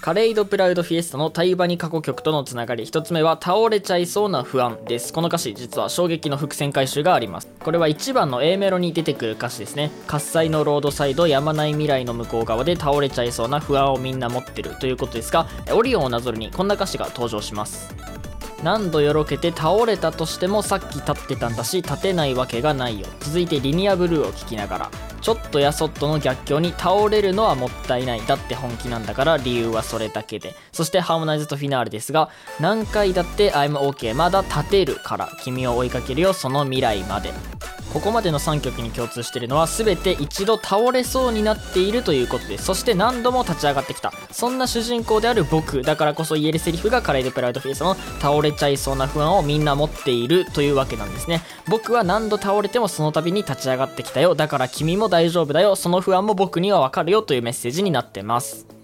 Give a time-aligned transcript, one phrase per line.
[0.00, 2.84] カレイドプラウドフィエスタのタイバニ過去曲とのつながり。
[2.84, 5.12] 1つ目は倒れちゃいそうな不安です。
[5.12, 7.48] この歌詞実は衝撃の伏線回収があります。
[7.58, 9.90] これは1番の A メロに出てくる歌詞ですね。
[10.06, 14.76] 喝采のロードサイドやまない未来の向こう側で倒れちゃいそうな不安をみんな持ってる。
[14.76, 17.92] ということですがオリオンをなぞるにこんな歌詞が登場します。
[18.62, 23.06] 何度よろけて倒れたとしてもさっき立ってたんだし立てないわけがないよ。
[23.20, 24.90] 続いてリニアブルーを聴きながら。
[25.20, 28.26] ちょっとやそっとの逆境に倒れるのはもったいない。
[28.26, 30.54] だって本気なんだから理由はそれだけで。
[30.72, 32.30] そしてハーモナイズとフィナーレですが
[32.60, 35.28] 何回だって I'm OK まだ立てるから。
[35.42, 37.32] 君を追いかけるよその未来まで。
[37.92, 42.64] ここまでの3曲に共通しているのは全て一度倒れそうになっているということです。
[42.64, 44.12] そして何度も立ち上がってきた。
[44.30, 51.42] そんな主人公である僕だからこそ言えるセリフがカレードプラウドフェイスの倒れちゃいそうな不安をみんな持っているというわけなんですね。
[51.68, 54.34] 僕は何度倒れてもその度に立ち上がってきたよ。
[54.34, 55.74] だから君も大丈夫だよ。
[55.74, 58.77] その不安も僕にはわかるよというメッセージになってます。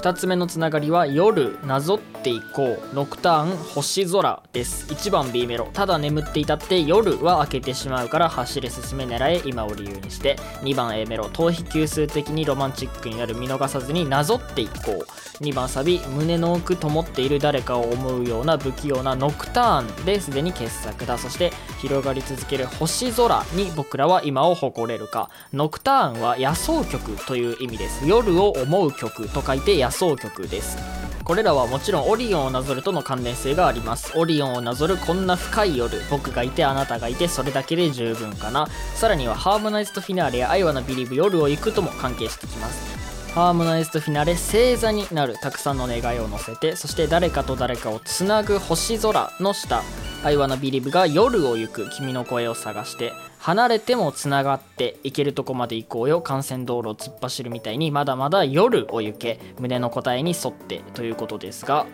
[0.00, 2.94] 2つ目のつながりは夜なぞっていこう。
[2.94, 4.86] ノクターン星空です。
[4.86, 10.36] 1番 B メロただ眠っていたって夜は明けてしまうから走れ進め狙え今を理由にして。
[10.62, 15.44] 2番 A メロ逃避級数的にロマンチックになる見逃さずになぞっていこう。
[15.44, 21.18] 2番サビ胸の奥灯っている誰かを思うような不器用なノクターンですでに傑作だ。
[21.18, 25.28] そして広がり続ける星空に僕らは今を誇れるか。
[25.52, 28.08] ノクターンは野草曲という意味です。
[28.08, 30.78] 夜を思う曲と書いて野草曲です。
[31.22, 34.12] これらはもちろんオリオンをなぞるとの関連性があります。
[34.16, 38.66] オリオンをなぞるこんな深い夜僕がいてあなたがいてそれだけで十分かな。
[38.94, 42.89] さらにはハーモナイズとフィナーレやアイワナビリブ夜を行くとも関係してきます。
[43.34, 49.84] ハーモナイズとフィナレ星座になるたくさんの願いを乗せてそして誰かと誰かをつなぐ星空の下
[50.24, 56.22] 「I wanna believe」が夜を行く君の声を探して離れてもつながって行けるとこまで行こうよ。
[56.28, 61.86] 幹線道路を突っ走るみたいにまだまだ夜を行け胸の答えに沿ってということですが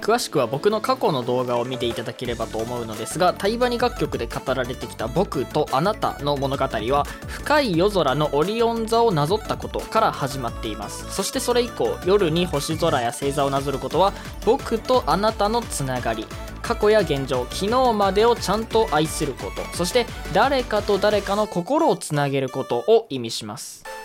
[0.00, 11.12] 詳しくは僕の過去の動画を見ていただければと思うのですが対話に楽曲で語られてきた僕とあなたの物語は深い夜空のオリオン座をなぞったことから始まっています。
[11.14, 14.12] そしてそれ以降夜に星空や星座をなぞることは
[14.44, 16.26] 僕とあなたのつながり
[16.62, 23.95] 過去や現状昨日までをちゃんと愛することそして誰かと誰かの心をつなげることを意味します。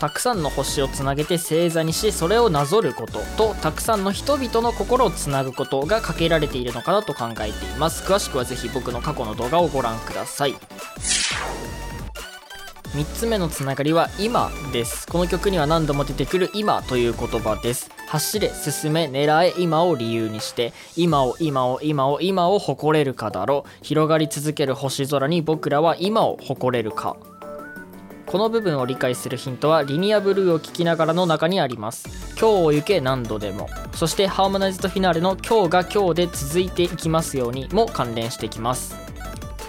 [0.00, 8.10] たくさんの星をつなげて星座にしそれをなぞることとたくさんの人々の心をつなぐことがかけられているのかなと考えています。
[8.10, 10.54] 詳しくはぜひ僕の過去の動画をご覧ください。
[12.94, 15.06] 3つ目のつながりは今です。
[15.06, 17.90] この曲には何度も出てくる今という言葉です。
[18.08, 23.70] 走れ進め狙え今を理由にして今を今を今を今を誇れるかだろう。
[23.82, 27.18] 広がり続ける星空に僕らは今を誇れるか。
[28.30, 32.08] この部分を理解するヒントはリニアブルーを聴きながらの中にあります。
[32.38, 33.68] 今日を行け何度でも。
[33.92, 38.94] そしてハーモナイズとフィナーレの今日が今日で続いていきますようにも関連してきます。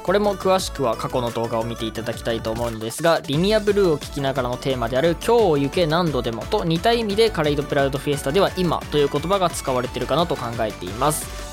[0.03, 11.50] これも詳しくは過去の動画を見ていただきたいと思うのですがリニアブルーを聴きながらのテーマである今日を行け何度でもと似た意味でカレイドプラウドフィエスタでは今という言葉が使われているかなと考えています。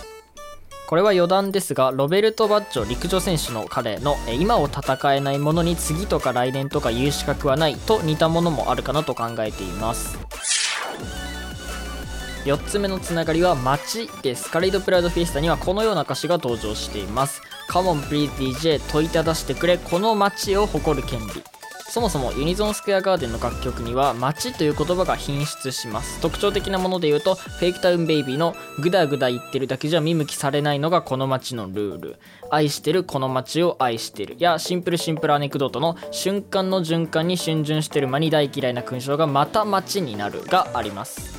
[0.88, 10.16] これは余談ですがロベルト・バッジョ陸上選手の彼の今を戦えないものに次とか来年とか言う資格はないと似たものもあるかなと考えています。
[12.46, 14.50] 4つ目のつながりは街です。
[14.50, 17.42] カレイドプラウドフィエスタにはこのような歌詞が登場しています。
[17.68, 19.76] Come on please DJ 問いただしてくれ。
[19.76, 21.57] この街を誇る権利。
[21.88, 26.20] そもそもユニゾンスクエアガーデンの楽曲には街という言葉が品質します。
[26.20, 32.16] 特徴的なもので言うとフェイクタウンベイビーのグダグダ言ってるだけじゃ見向きされないのがこの街のルール。
[32.50, 34.36] 愛してるこの街を愛してる。
[34.38, 41.38] やシンプルシンプルアネクドートの瞬間の循環に逡巡してる間に大嫌いな勲章がまた街になるがあります。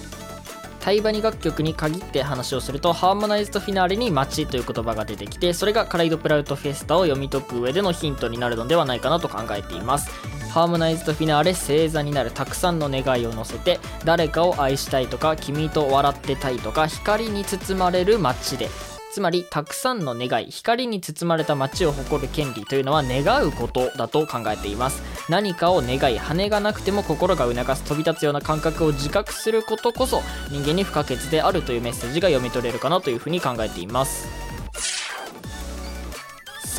[0.80, 10.10] タイバニ楽曲に限って話をするとハーモナイズとフィナーレに街という言葉が出てきてそれがカライドプラウトフェスタを読み解く上でのヒントになるのではないかなと考えています。
[10.50, 18.68] ハーモナイズとフィナーレ星座になるたくさんの願いを乗せて誰かを愛したいとか君と笑ってたいとか光に包まれる街で。
[19.12, 25.02] つまりたくさんの願い光に包まれた街を誇る権利というのは願うことだと考えています。
[25.30, 30.22] 何かを願い羽がなくても心が促す飛び立つような感覚を自覚することこそ
[30.52, 34.49] 人間に不可欠であるというメッセージが読み取れるかなというふうに考えています。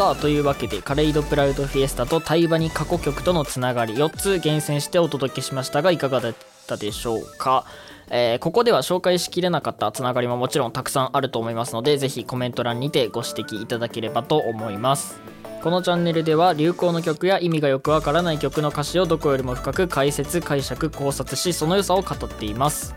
[0.00, 6.35] さあというわけでカレイドプラウドフィエスタとタイバニ過去曲とのつながり4つ厳選してお届けしましたがいかがだっ
[6.67, 7.67] たでしょうか？
[8.08, 15.20] えーここでは紹介しきれなかったつながりももちろんたくさんあると思いますのでぜひコメント欄にてご指摘いただければと思います。
[15.62, 22.94] このチャンネルでは流行の曲や意味がよくわからない曲の歌詞をどこよりも深く解説解釈考察しその良さを語っています。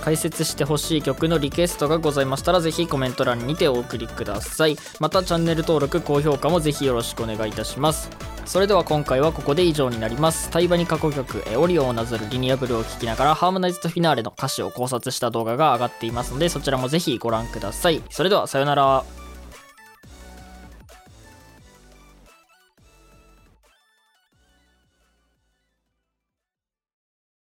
[0.00, 4.76] 解説してほしい曲のリクエストがございましたらぜひコメント欄にてお送りください。
[4.98, 8.10] またチャンネル登録高評価もぜひよろしくお願いいたします。
[8.46, 10.50] それでは今回はここで以上になります。
[10.50, 18.02] 対話に過去曲えオリオンをなぞるリニアブルを聴きながらハーモナイズとフィナーレの歌詞を考察した動画が上がっていますのでそちらもぜひご覧ください。
[18.10, 19.19] それではさようなら。